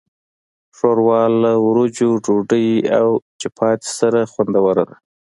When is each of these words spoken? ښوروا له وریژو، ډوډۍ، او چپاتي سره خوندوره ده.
ښوروا 0.77 1.21
له 1.43 1.51
وریژو، 1.67 2.09
ډوډۍ، 2.25 2.67
او 2.99 3.07
چپاتي 3.41 3.89
سره 3.99 4.19
خوندوره 4.31 4.83
ده. 4.89 4.95